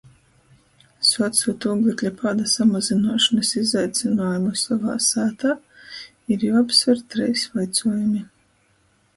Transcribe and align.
Suocūt 1.09 1.65
ūglekļa 1.71 2.11
pāda 2.21 2.45
samazynuošonys 2.53 3.51
izaicynuojumu 3.61 4.55
sovā 4.63 4.97
sātā, 5.09 5.53
ir 6.37 6.47
juoapsver 6.49 7.05
treis 7.17 7.47
vaicuojumi. 7.59 8.27